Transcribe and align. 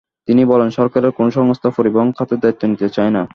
তিনি 0.27 0.41
বলেন, 0.45 0.69
সরকারের 0.69 1.11
কোনো 1.11 1.29
সংস্থা 1.31 1.69
পরিবহন 1.69 2.09
খাতের 2.11 2.39
দায়িত্ব 2.39 2.63
নিতে 2.67 2.87
চায় 2.89 3.09
না। 3.09 3.23